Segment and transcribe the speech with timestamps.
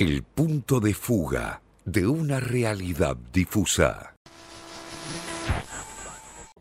[0.00, 4.14] El punto de fuga de una realidad difusa.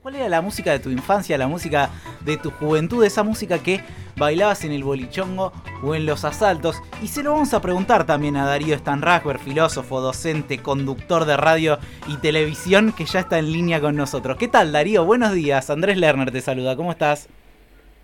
[0.02, 1.90] ¿Cuál era la música de tu infancia, la música
[2.26, 3.82] de tu juventud, esa música que
[4.18, 6.76] bailabas en el bolichongo o en los asaltos?
[7.02, 11.80] Y se lo vamos a preguntar también a Darío Stanrasberg, filósofo, docente, conductor de radio
[12.10, 14.36] y televisión, que ya está en línea con nosotros.
[14.36, 15.06] ¿Qué tal, Darío?
[15.06, 15.70] Buenos días.
[15.70, 16.76] Andrés Lerner te saluda.
[16.76, 17.30] ¿Cómo estás?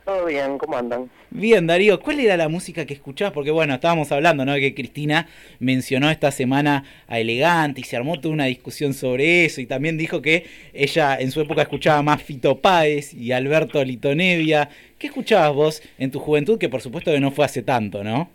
[0.06, 1.10] Todo bien, ¿cómo andan?
[1.32, 3.34] Bien, Darío, ¿cuál era la música que escuchabas?
[3.34, 4.54] Porque bueno, estábamos hablando, ¿no?
[4.54, 5.28] Que Cristina
[5.60, 9.98] mencionó esta semana a Elegante y se armó toda una discusión sobre eso y también
[9.98, 14.70] dijo que ella en su época escuchaba más Fito Páez y Alberto Litonevia.
[15.00, 16.60] ¿Qué escuchabas vos en tu juventud?
[16.60, 18.30] Que por supuesto que no fue hace tanto, ¿no?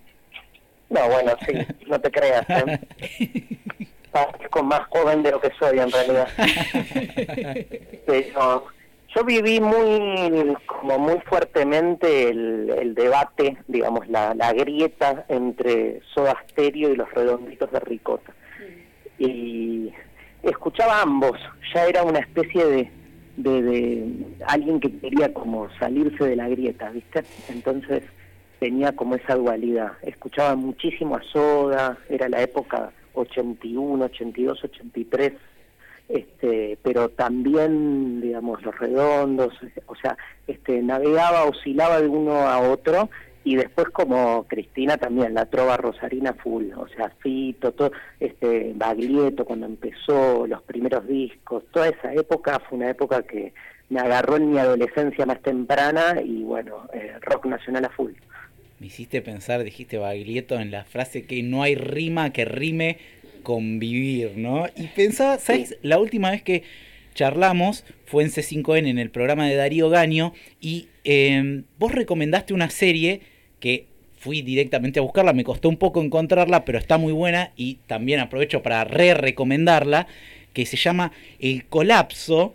[0.88, 1.52] No, bueno, sí,
[1.86, 2.44] no te creas.
[2.50, 2.80] ¿eh?
[4.10, 6.28] Parezco más joven de lo que soy en realidad.
[8.06, 8.66] Pero
[9.14, 16.96] yo viví muy, como muy fuertemente el, debate, digamos, la, grieta entre Soda Stereo y
[16.96, 18.32] los redonditos de Ricota.
[19.18, 19.92] Y
[20.42, 21.38] escuchaba ambos,
[21.74, 22.90] ya era una especie de,
[23.36, 24.12] de,
[24.46, 27.24] alguien que quería como salirse de la grieta, ¿viste?
[27.48, 28.04] Entonces
[28.60, 29.92] tenía como esa dualidad.
[30.02, 35.32] Escuchaba muchísimo a Soda, era la época 81, 82, 83
[36.12, 39.54] este, pero también, digamos, los redondos,
[39.86, 40.16] o sea,
[40.46, 43.08] este, navegaba, oscilaba de uno a otro
[43.42, 49.44] y después como Cristina también, la trova rosarina full, o sea, Fito, todo, este, Baglietto
[49.44, 53.52] cuando empezó, los primeros discos, toda esa época fue una época que
[53.88, 58.12] me agarró en mi adolescencia más temprana y bueno, eh, rock nacional a full.
[58.78, 62.98] Me hiciste pensar, dijiste Baglietto en la frase que no hay rima que rime
[63.42, 64.66] convivir, ¿no?
[64.76, 65.76] Y pensaba, ¿sabes?
[65.82, 66.62] La última vez que
[67.14, 72.70] charlamos fue en C5N, en el programa de Darío Gaño, y em, vos recomendaste una
[72.70, 73.20] serie
[73.58, 73.86] que
[74.18, 78.20] fui directamente a buscarla, me costó un poco encontrarla, pero está muy buena y también
[78.20, 80.06] aprovecho para re-recomendarla,
[80.52, 82.54] que se llama El Colapso,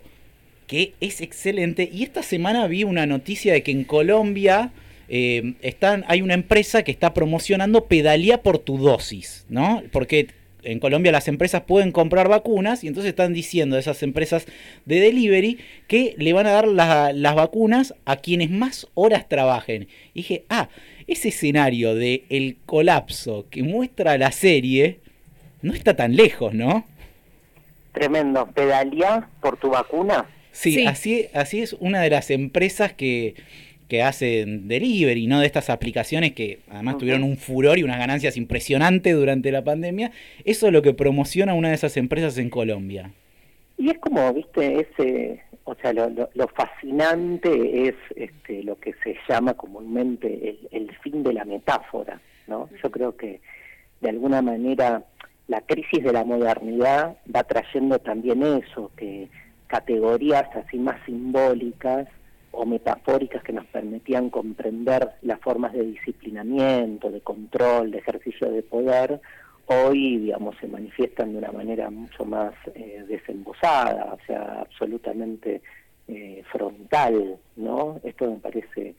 [0.66, 1.88] que es excelente.
[1.92, 4.72] Y esta semana vi una noticia de que en Colombia...
[5.08, 9.84] Em, están, hay una empresa que está promocionando pedalía por tu dosis, ¿no?
[9.92, 10.26] Porque
[10.66, 14.46] en Colombia las empresas pueden comprar vacunas y entonces están diciendo esas empresas
[14.84, 19.88] de delivery que le van a dar las vacunas a quienes más horas trabajen.
[20.12, 20.68] Y dije, ah,
[21.06, 25.00] ese escenario de el colapso que muestra la serie
[25.62, 26.84] no está tan lejos, ¿no?
[27.92, 28.46] Tremendo.
[28.54, 30.26] ¿Pedalía por tu vacuna?
[30.52, 30.86] sí.
[30.86, 33.34] Así, así es una de las empresas que
[33.88, 35.40] que hacen delivery, ¿no?
[35.40, 40.10] De estas aplicaciones que además tuvieron un furor y unas ganancias impresionantes durante la pandemia.
[40.44, 43.12] Eso es lo que promociona una de esas empresas en Colombia.
[43.78, 49.16] Y es como, viste, ese, o sea, lo, lo, fascinante es este, lo que se
[49.28, 52.68] llama comúnmente el, el fin de la metáfora, ¿no?
[52.82, 53.40] Yo creo que
[54.00, 55.04] de alguna manera
[55.48, 59.28] la crisis de la modernidad va trayendo también eso, que
[59.66, 62.08] categorías así más simbólicas
[62.56, 68.62] o metafóricas que nos permitían comprender las formas de disciplinamiento, de control, de ejercicio de
[68.62, 69.20] poder,
[69.66, 75.60] hoy, digamos, se manifiestan de una manera mucho más eh, desembosada, o sea, absolutamente
[76.08, 78.00] eh, frontal, ¿no?
[78.04, 78.94] Esto me parece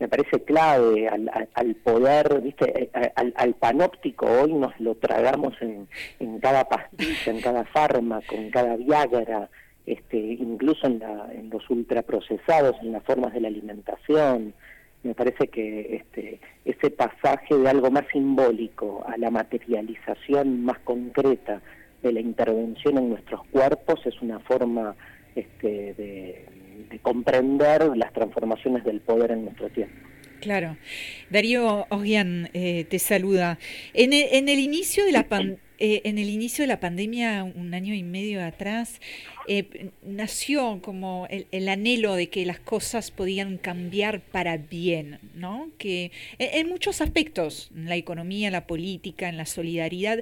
[0.00, 2.84] me parece clave al, al poder, ¿viste?
[2.84, 5.88] Eh, al, al, panóptico hoy nos lo tragamos en,
[6.20, 9.48] en cada pastilla, en cada fármaco, en cada viagra,
[9.88, 14.54] este, incluso en, la, en los ultraprocesados, en las formas de la alimentación.
[15.02, 21.62] Me parece que este, ese pasaje de algo más simbólico a la materialización más concreta
[22.02, 24.94] de la intervención en nuestros cuerpos es una forma
[25.34, 26.44] este, de,
[27.02, 30.07] comprender las transformaciones del poder en nuestro tiempo.
[30.40, 30.76] Claro.
[31.30, 33.58] Darío Ogian eh, te saluda.
[33.94, 37.44] En el, en el inicio de la pandemia eh, en el inicio de la pandemia,
[37.44, 39.00] un año y medio atrás,
[39.46, 45.70] eh, nació como el, anhelo de que las cosas podían cambiar para bien, ¿no?
[45.78, 50.18] Que en, muchos aspectos, en la economía, en la política, en la solidaridad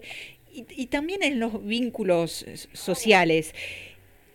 [0.53, 3.55] y, y también en los vínculos sociales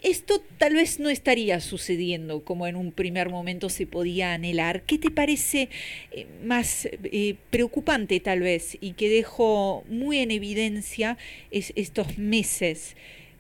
[0.02, 4.82] esto tal vez no estaría sucediendo como en un primer momento se podía anhelar.
[4.82, 5.70] ¿Qué te parece
[6.12, 11.18] eh, más eh, preocupante tal vez y que dejó muy en evidencia
[11.52, 12.96] estos meses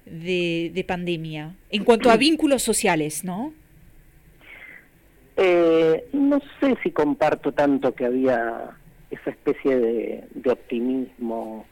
[0.05, 3.53] de, pandemia en cuanto a vínculos sociales, no?
[5.37, 8.77] Eh, no sé si comparto tanto que había
[9.09, 11.65] esa especie de, de optimismo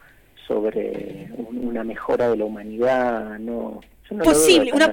[0.48, 3.80] sobre una mejora de la humanidad, no
[4.18, 4.90] Posible, una,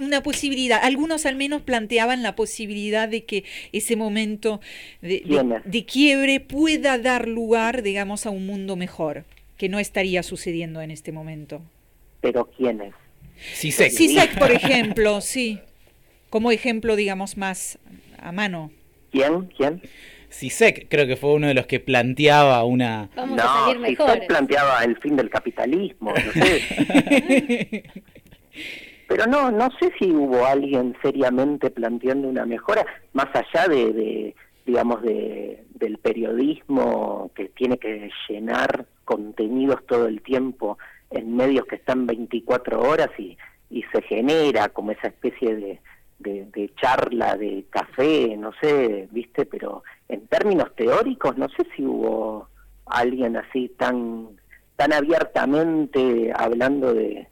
[0.00, 0.80] una posibilidad.
[0.82, 4.60] Algunos al menos planteaban la posibilidad de que ese momento
[5.00, 9.24] de, quiebre pueda dar lugar, digamos, a un mundo mejor.
[9.56, 11.62] que no estaría sucediendo en este momento.
[12.20, 12.92] ¿Pero quiénes?
[13.54, 13.90] CISEC.
[13.90, 15.60] CISEC, por ejemplo, sí.
[16.28, 17.78] Como ejemplo, digamos, más
[18.18, 18.70] a mano.
[19.12, 19.46] ¿Quién?
[19.56, 19.80] ¿Quién?
[20.30, 23.08] CISEC creo que fue uno de los que planteaba una...
[23.16, 24.10] Vamos no, a salir mejor.
[24.10, 27.84] CISEC planteaba el fin del capitalismo, no sé.
[29.08, 34.34] Pero no, no sé si hubo alguien seriamente planteando una mejora, más allá de, de
[34.66, 40.76] digamos, de, del periodismo que tiene que llenar contenidos todo el tiempo
[41.10, 43.38] en medios que están 24 horas y,
[43.70, 45.80] y se genera como esa especie de,
[46.18, 51.84] de, de, charla, de café, no sé, viste, pero en términos teóricos no sé si
[51.84, 52.48] hubo
[52.86, 54.30] alguien así tan,
[54.74, 57.28] tan abiertamente hablando de,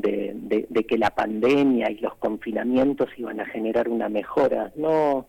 [0.00, 4.72] de, de, que la pandemia y los confinamientos iban a generar una mejora.
[4.76, 5.26] No,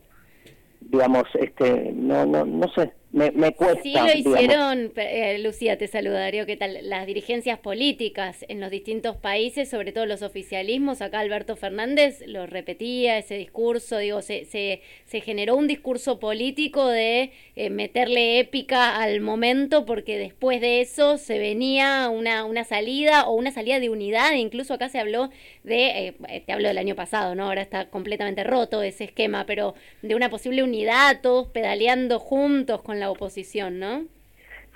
[0.79, 3.81] digamos, este, no, no, no sé, me, me cuesta.
[3.83, 6.77] Sí lo hicieron, eh, Lucía, te saluda Darío, ¿qué tal?
[6.83, 12.45] Las dirigencias políticas en los distintos países, sobre todo los oficialismos, acá Alberto Fernández lo
[12.47, 19.01] repetía, ese discurso, digo, se, se, se generó un discurso político de eh, meterle épica
[19.01, 23.89] al momento, porque después de eso se venía una, una salida o una salida de
[23.89, 25.29] unidad, incluso acá se habló
[25.63, 27.47] de, eh, te hablo del año pasado, ¿no?
[27.47, 33.00] Ahora está completamente roto ese esquema, pero de una posible unidad, todos pedaleando juntos con
[33.01, 34.05] la oposición, ¿no?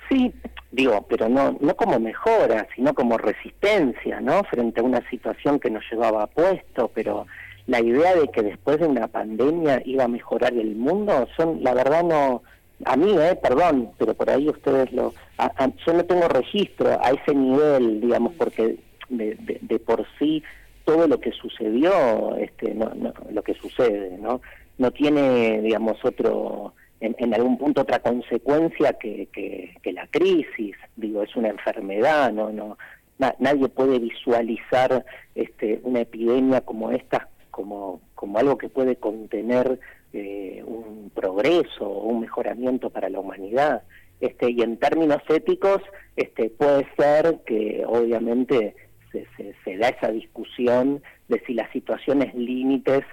[0.08, 0.32] Sí,
[0.70, 4.44] digo, pero no, no como mejora, sino como resistencia, ¿no?
[4.44, 7.26] Frente a una situación que nos llevaba a puesto, pero
[7.66, 11.74] la idea de que después de una pandemia iba a mejorar el mundo, son, la
[11.74, 12.42] verdad no,
[12.84, 17.10] a mí, eh, perdón, pero por ahí ustedes lo, a, yo no tengo registro a
[17.10, 18.76] ese nivel, digamos, porque
[19.08, 20.42] de, de, de por sí
[20.84, 24.40] todo lo que sucedió, este, no, no, lo que sucede, ¿no?
[24.78, 31.22] No tiene, digamos, otro en, en, algún punto otra consecuencia que, que, la crisis, digo,
[31.22, 32.76] es una enfermedad, no, no,
[33.18, 35.04] na, nadie puede visualizar
[35.34, 39.80] este, una epidemia como esta como, como algo que puede contener
[40.12, 43.82] eh, un progreso o un mejoramiento para la humanidad.
[44.20, 45.80] Este, y en términos éticos,
[46.16, 48.76] este, puede ser que obviamente
[49.10, 53.04] se, se, se da esa discusión de si las situaciones límites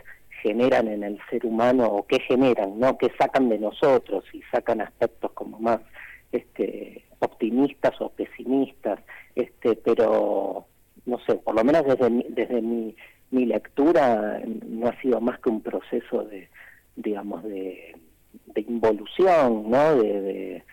[0.43, 2.97] generan en el ser humano o qué generan, ¿no?
[2.97, 5.79] ¿Qué sacan de nosotros y sacan aspectos como más
[6.31, 8.99] este optimistas o pesimistas,
[9.35, 10.65] este pero
[11.05, 12.95] no sé, por lo menos desde mi, desde mi,
[13.31, 16.49] mi lectura no ha sido más que un proceso de
[16.95, 17.95] digamos de,
[18.53, 19.95] de involución, ¿no?
[19.95, 20.63] De,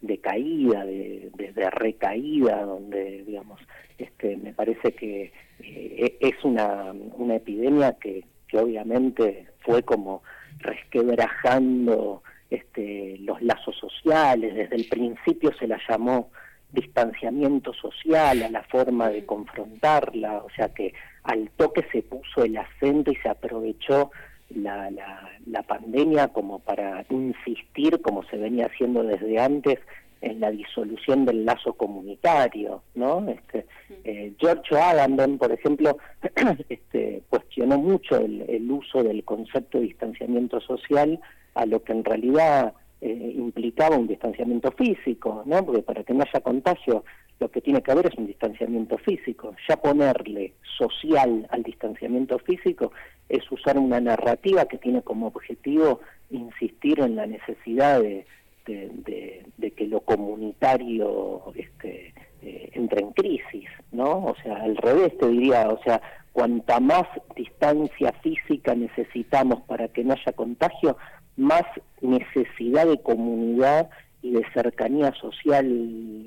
[0.00, 3.60] de, caída, de, de, de, recaída, donde, digamos,
[3.96, 10.22] este, me parece que eh, es una, una epidemia que, que obviamente fue como
[10.58, 16.30] resquebrajando este, los lazos sociales, desde el principio se la llamó
[16.72, 20.92] distanciamiento social a la forma de confrontarla, o sea que
[21.22, 24.10] al toque se puso el acento y se aprovechó
[24.50, 29.78] la, la, la pandemia como para insistir, como se venía haciendo desde antes,
[30.20, 33.26] en la disolución del lazo comunitario, ¿no?
[33.28, 33.66] Este,
[34.04, 35.96] eh, George Agamben, por ejemplo,
[36.68, 41.20] este, cuestionó mucho el, el, uso del concepto de distanciamiento social
[41.54, 45.64] a lo que en realidad eh, implicaba un distanciamiento físico, ¿no?
[45.64, 47.04] Porque para que no haya contagio,
[47.40, 49.54] lo que tiene que haber es un distanciamiento físico.
[49.68, 52.92] Ya ponerle social al distanciamiento físico
[53.28, 56.00] es usar una narrativa que tiene como objetivo
[56.30, 58.26] insistir en la necesidad de
[58.68, 64.26] de, de, de, que lo comunitario este, eh, entre en crisis, ¿no?
[64.26, 66.00] O sea, al revés te diría, o sea,
[66.32, 70.96] cuanta más distancia física necesitamos para que no haya contagio,
[71.36, 71.64] más
[72.02, 73.88] necesidad de comunidad
[74.22, 75.66] y de cercanía social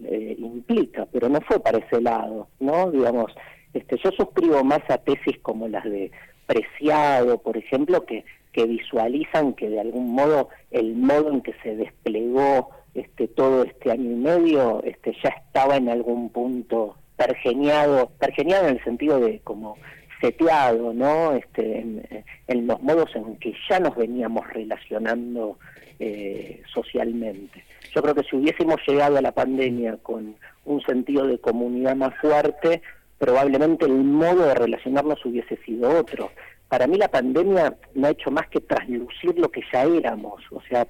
[0.06, 2.90] eh, implica, pero no fue para ese lado, ¿no?
[2.90, 3.32] Digamos,
[3.74, 6.12] este, yo suscribo más a tesis como las de
[6.48, 11.76] Preciado, por ejemplo, que que visualizan que de algún modo el modo en que se
[11.76, 18.68] desplegó este todo este año y medio este ya estaba en algún punto pergeniado pergeniado
[18.68, 19.78] en el sentido de como
[20.20, 25.58] seteado no este en, en los modos en que ya nos veníamos relacionando
[26.04, 27.64] eh, socialmente.
[27.94, 32.16] Yo creo que si hubiésemos llegado a la pandemia con un sentido de comunidad más
[32.20, 32.82] fuerte
[33.22, 36.32] probablemente el modo de relacionarnos hubiese sido otro
[36.72, 40.62] para mí la pandemia no ha hecho más que traslucir lo que ya éramos, o
[40.70, 40.88] sea,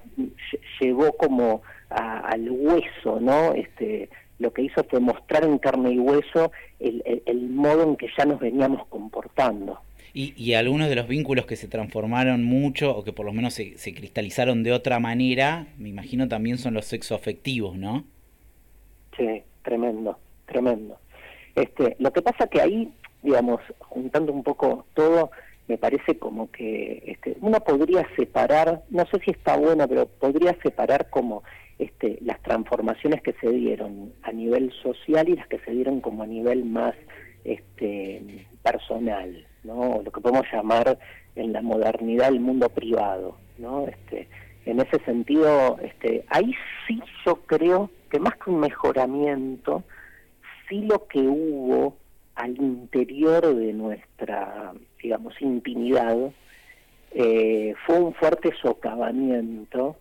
[0.79, 3.53] llegó como a, al hueso, ¿no?
[3.53, 4.07] Este,
[4.37, 8.07] lo que hizo fue mostrar en carne y hueso el, el, el modo en que
[8.15, 9.79] ya nos veníamos comportando.
[10.13, 13.55] Y, y, algunos de los vínculos que se transformaron mucho o que por lo menos
[13.55, 18.03] se, se cristalizaron de otra manera, me imagino también son los sexoafectivos, ¿no?
[19.17, 20.99] Sí, tremendo, tremendo.
[21.55, 25.31] Este, lo que pasa que ahí, digamos, juntando un poco todo,
[25.67, 30.55] me parece como que este, uno podría separar, no sé si está bueno, pero podría
[30.61, 31.43] separar como
[31.79, 36.23] este, las transformaciones que se dieron a nivel social y las que se dieron como
[36.23, 36.95] a nivel más
[37.43, 40.01] este, personal, ¿no?
[40.03, 40.99] Lo que podemos llamar
[41.35, 43.87] en la modernidad el mundo privado, ¿no?
[43.87, 44.27] Este,
[44.65, 46.53] en ese sentido, este, ahí
[46.87, 49.83] sí yo creo que más que un mejoramiento,
[50.71, 51.97] lo que hubo
[52.35, 56.17] al interior de nuestra, digamos, intimidad,
[57.11, 59.97] eh, fue un fuerte socavamiento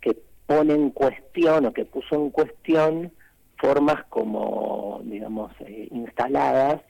[0.00, 0.16] que
[0.46, 3.12] pone en cuestión o que puso en cuestión
[3.56, 6.80] formas como, digamos, eh, instaladas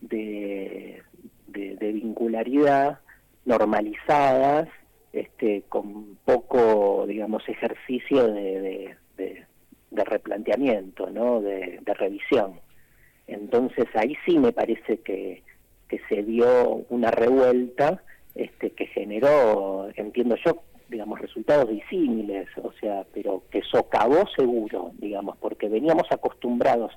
[0.00, 1.02] de,
[1.48, 3.00] de, vincularidad
[3.44, 4.68] normalizadas,
[5.12, 9.44] este, con poco, digamos, ejercicio de, de,
[10.04, 11.40] replanteamiento, ¿no?
[11.40, 12.60] de, revisión.
[13.32, 15.42] Entonces ahí sí me parece que,
[15.88, 18.02] que se dio una revuelta
[18.34, 25.36] este, que generó, entiendo yo, digamos, resultados disímiles, o sea, pero que socavó seguro, digamos,
[25.38, 26.92] porque veníamos acostumbrados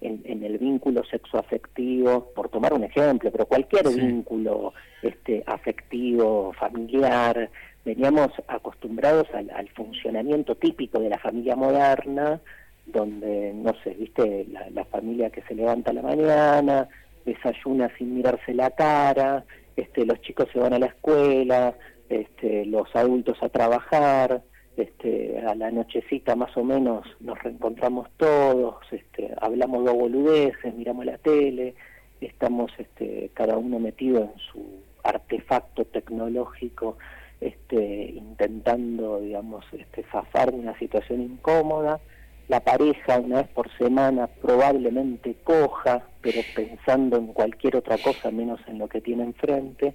[0.00, 7.50] en, el vínculo sexoafectivo, por tomar un ejemplo, pero cualquier vínculo este, afectivo, familiar,
[7.84, 12.40] veníamos acostumbrados al, al, funcionamiento típico de la familia moderna,
[12.86, 16.88] donde, no sé, viste, la, la familia que se levanta a la mañana,
[17.24, 19.44] desayuna sin mirarse la cara,
[19.76, 21.74] este, los chicos se van a la escuela,
[22.08, 24.42] este, los adultos a trabajar,
[24.76, 31.06] este, a la nochecita más o menos nos reencontramos todos, este, hablamos de boludeces, miramos
[31.06, 31.74] la tele,
[32.20, 34.64] estamos este, cada uno metido en su
[35.02, 36.98] artefacto tecnológico,
[37.40, 42.00] este, intentando, digamos, este, zafar una situación incómoda.
[42.48, 48.60] La pareja una vez por semana probablemente coja, pero pensando en cualquier otra cosa menos
[48.68, 49.94] en lo que tiene enfrente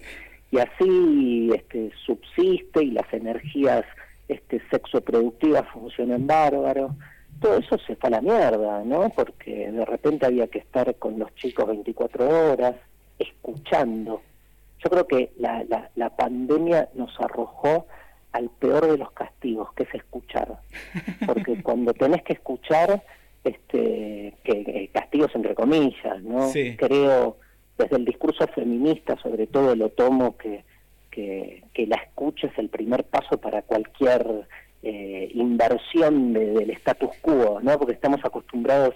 [0.51, 3.86] y así este, subsiste y las energías
[4.27, 6.96] este, sexoproductivas funcionan bárbaro.
[7.39, 9.10] Todo eso se fue a la mierda, ¿no?
[9.10, 12.75] Porque de repente había que estar con los chicos 24 horas,
[13.17, 14.22] escuchando.
[14.84, 17.88] Yo creo que la, la, la pandemia nos arrojó
[18.31, 20.59] al peor de los castigos, que es escuchar.
[21.25, 23.03] Porque cuando tenés que escuchar,
[23.43, 26.51] este, que, castigos entre comillas, ¿no?
[26.77, 27.38] Creo
[27.77, 30.63] desde el discurso feminista, sobre todo lo tomo que,
[31.09, 34.47] que, la escucha es el primer paso para cualquier
[34.83, 37.77] eh, inversión del status quo, ¿no?
[37.77, 38.93] Porque estamos acostumbrados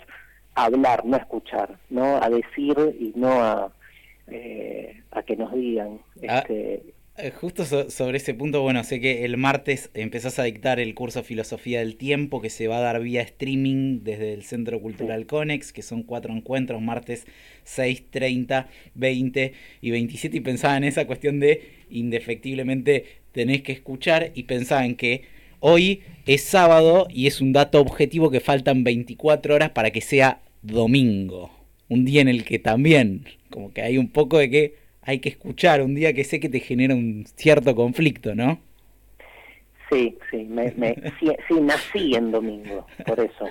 [0.54, 2.22] a hablar, no a escuchar, ¿no?
[2.22, 3.72] A decir y no a,
[4.28, 6.00] eh, a que nos digan.
[6.28, 6.94] Ah, este,
[7.40, 11.80] justo sobre ese punto, bueno, sé que el martes empezás a dictar el curso Filosofía
[11.80, 15.82] del Tiempo que se va a dar vía streaming desde el Centro Cultural Conex, que
[15.82, 17.26] son cuatro encuentros, martes
[17.64, 24.32] 6, 30, 20 y 27, y pensaba en esa cuestión de indefectiblemente tenés que escuchar
[24.36, 25.24] y pensaba en que
[25.62, 30.42] hoy es sábado y es un dato objetivo que faltan 24 horas para que sea
[30.64, 31.50] domingo,
[31.88, 35.30] un día en el que también como que hay un poco de que hay que
[35.30, 38.60] escuchar un día que sé que te genera un cierto conflicto, ¿no?
[39.90, 40.72] Sí, sí, me,
[41.20, 43.46] sí, nací en domingo, por eso.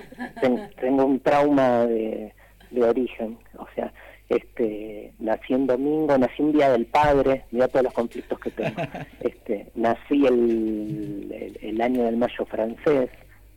[0.81, 2.33] tengo un trauma de,
[2.73, 3.93] de, origen, o sea,
[4.29, 8.83] este, nací en domingo, nací un día del padre, mira todos los conflictos que tengo.
[9.21, 13.11] Este, nací el, el año del mayo francés,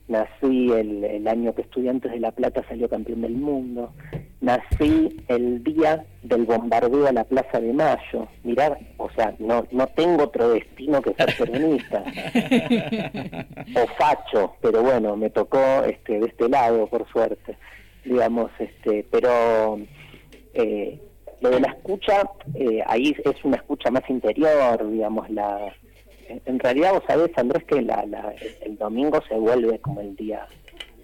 [0.07, 3.93] nací el, el, año que Estudiantes de La Plata salió campeón del mundo,
[4.39, 9.87] nací el día del bombardeo a la Plaza de Mayo, mirá, o sea, no, no
[9.87, 12.03] tengo otro destino que ser peronista,
[13.75, 17.57] o facho, pero bueno, me tocó este, de este lado, por suerte,
[18.05, 19.79] digamos, este, pero
[20.53, 20.99] eh,
[21.41, 25.73] lo de la escucha, eh, ahí es una escucha más interior, digamos, la
[26.45, 28.05] en realidad vos sabés, Andrés, que la,
[28.61, 30.47] el domingo se vuelve como el día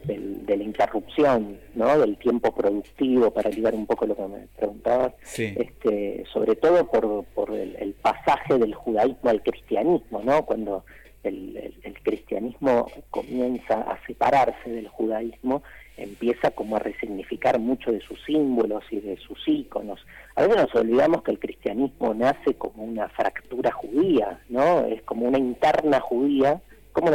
[0.06, 1.98] de la interrupción, ¿no?
[1.98, 7.24] Del tiempo productivo, para ligar un poco lo que me preguntabas, este, sobre todo por,
[7.34, 10.46] por el, pasaje del judaísmo al cristianismo, ¿no?
[10.46, 10.84] Cuando
[11.24, 15.64] el, cristianismo comienza a separarse del judaísmo,
[15.96, 20.06] empieza como a resignificar mucho de sus símbolos y de sus íconos.
[20.36, 24.86] A veces nos olvidamos que el cristianismo nace como una fractura judía, ¿no?
[24.86, 26.62] Es como una interna judía,
[26.92, 27.10] como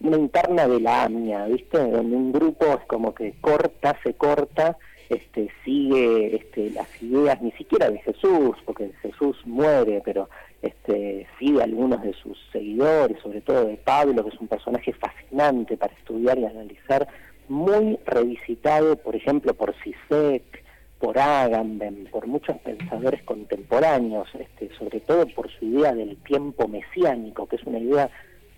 [0.00, 1.78] una, interna de la AMIA, ¿viste?
[1.78, 4.76] Donde un grupo es como que corta, se corta,
[5.08, 10.28] este, sigue este, las ideas ni siquiera de Jesús, porque Jesús muere, pero
[10.62, 15.76] este, sigue algunos de sus seguidores, sobre todo de Pablo, que es un personaje fascinante
[15.76, 17.06] para estudiar y analizar
[17.48, 20.64] muy revisitado, por ejemplo, por Sisek,
[20.98, 27.46] por Agamben, por muchos pensadores contemporáneos, este, sobre todo por su idea del tiempo mesiánico,
[27.46, 28.10] que es una idea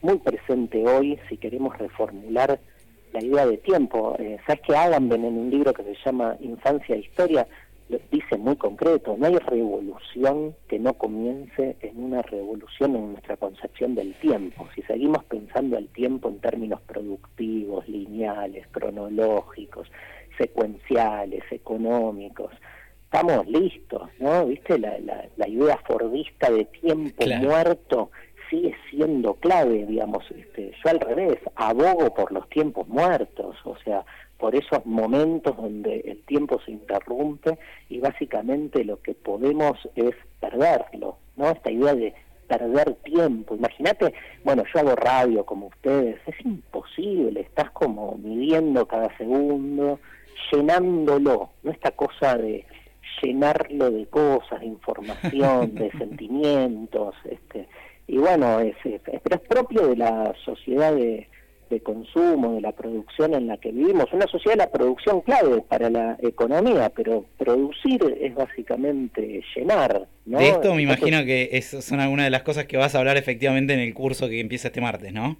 [0.03, 2.59] muy presente hoy si queremos reformular
[3.13, 4.17] la idea de tiempo.
[4.19, 7.47] Eh, ¿Sabes que Agamben en un libro que se llama Infancia e Historia
[8.11, 13.95] dice muy concreto, no hay revolución que no comience en una revolución en nuestra concepción
[13.95, 14.69] del tiempo.
[14.75, 19.91] Si seguimos pensando el tiempo en términos productivos, lineales, cronológicos,
[20.39, 22.53] secuenciales, económicos,
[23.05, 24.47] estamos listos, ¿no?
[24.47, 24.79] ¿Viste?
[24.79, 24.97] La,
[25.37, 28.11] la, idea fordista de tiempo muerto
[28.49, 34.05] sigue siendo clave, digamos, este, yo al revés, abogo por los tiempos muertos, o sea,
[34.41, 37.59] por esos momentos donde el tiempo se interrumpe
[37.91, 41.51] y básicamente lo que podemos es perderlo, ¿no?
[41.51, 42.15] Esta idea de
[42.49, 43.55] perder tiempo.
[43.55, 50.01] Imagínate, bueno, yo hago radio como ustedes, es imposible, estás como midiendo cada segundo,
[50.51, 52.65] llenándolo, no esta cosa de
[53.23, 57.69] llenarlo de cosas, de información, de sentimientos, este,
[58.07, 61.29] y bueno, es, pero es propio de la sociedad de,
[61.79, 65.89] consumo, de la producción en la que vivimos, una sociedad de la producción clave para
[65.89, 70.09] la economía, pero producir es básicamente llenar.
[70.27, 70.39] ¿no?
[70.39, 73.17] De esto me imagino que es, son algunas de las cosas que vas a hablar
[73.17, 75.37] efectivamente en el curso que empieza este martes, ¿no?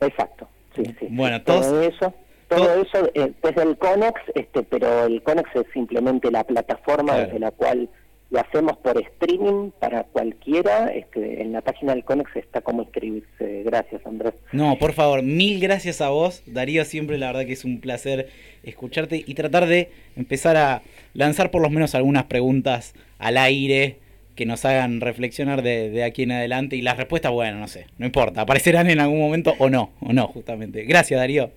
[0.00, 1.08] Exacto, sí, sí.
[1.10, 2.14] Bueno, todo eso
[2.48, 7.38] todo eso eh, desde el CONEX, este, pero el CONEX es simplemente la plataforma desde
[7.38, 7.90] la cual
[8.30, 10.88] lo hacemos por streaming para cualquiera.
[10.88, 13.62] Este, en la página del Conex está cómo inscribirse.
[13.64, 14.34] Gracias, Andrés.
[14.52, 16.84] No, por favor, mil gracias a vos, Darío.
[16.84, 18.28] Siempre la verdad que es un placer
[18.62, 20.82] escucharte y tratar de empezar a
[21.14, 23.96] lanzar por lo menos algunas preguntas al aire
[24.34, 26.76] que nos hagan reflexionar de, de aquí en adelante.
[26.76, 30.12] Y las respuestas, bueno, no sé, no importa, aparecerán en algún momento o no, o
[30.12, 30.84] no, justamente.
[30.84, 31.50] Gracias, Darío.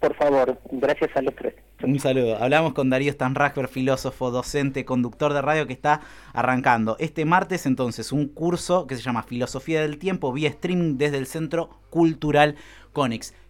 [0.00, 1.54] Por favor, gracias a los tres.
[1.82, 2.36] Un saludo.
[2.36, 6.00] Hablamos con Darío Stanrachber, filósofo, docente, conductor de radio que está
[6.32, 11.18] arrancando este martes entonces un curso que se llama Filosofía del Tiempo vía streaming desde
[11.18, 12.56] el Centro Cultural
[12.92, 13.34] Conex.